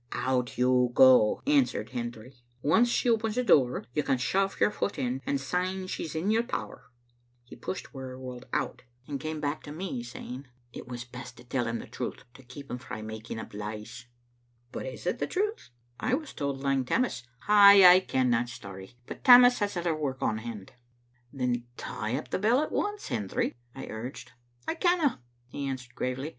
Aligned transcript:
"Out 0.13 0.57
you 0.57 0.89
go," 0.95 1.43
answered 1.45 1.91
Hendry. 1.91 2.35
"Once 2.63 2.89
she 2.89 3.07
opens 3.07 3.35
the 3.35 3.43
door, 3.43 3.85
you 3.93 4.01
can 4.01 4.17
shove 4.17 4.59
your 4.59 4.71
foot 4.71 4.97
in, 4.97 5.21
and 5.27 5.39
syne 5.39 5.85
she's 5.85 6.15
in 6.15 6.31
your 6.31 6.41
power." 6.41 6.89
He 7.43 7.55
pushed 7.55 7.93
Wearyworld 7.93 8.45
out, 8.51 8.81
and 9.07 9.19
came 9.19 9.37
Digitized 9.39 9.41
by 9.41 9.41
VjOOQ 9.41 9.41
IC 9.41 9.41
9» 9.41 9.41
Vbc 9.41 9.41
X(ttle 9.41 9.41
Ainidten 9.41 9.41
back 9.43 9.63
to 9.63 9.71
me, 9.71 10.01
saying," 10.03 10.47
It 10.77 10.87
was 10.87 11.03
best 11.05 11.37
to 11.37 11.43
tell 11.43 11.67
him 11.67 11.77
the 11.77 11.85
truth, 11.85 12.23
to 12.33 12.41
keep 12.41 12.71
him 12.71 12.79
frae 12.79 13.03
making 13.03 13.37
up 13.37 13.53
lies." 13.53 14.07
But 14.71 14.87
is 14.87 15.05
it 15.05 15.19
the 15.19 15.27
truth? 15.27 15.69
I 15.99 16.15
was 16.15 16.33
told 16.33 16.63
Lang 16.63 16.83
Tammas 16.83 17.27
"Ay, 17.47 17.85
I 17.85 17.99
ken 17.99 18.31
that 18.31 18.49
story; 18.49 18.97
but 19.05 19.23
Tammas 19.23 19.59
has 19.59 19.77
other 19.77 19.95
work 19.95 20.23
on 20.23 20.39
hand." 20.39 20.73
"Then 21.31 21.67
tie 21.77 22.15
up 22.17 22.31
the 22.31 22.39
bell 22.39 22.63
at 22.63 22.71
once, 22.71 23.09
Hendry," 23.09 23.53
I 23.75 23.85
urged." 23.85 24.31
I 24.67 24.73
canna," 24.73 25.21
he 25.45 25.67
answered 25.67 25.93
gravely. 25.93 26.29